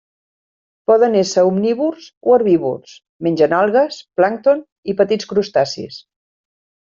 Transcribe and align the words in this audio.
Poden 0.91 1.17
ésser 1.17 1.41
omnívors 1.49 2.07
o 2.29 2.33
herbívors: 2.37 2.95
mengen 3.27 3.53
algues, 3.57 3.99
plàncton 4.21 4.65
i 4.91 4.97
petits 5.03 5.29
crustacis. 5.35 6.01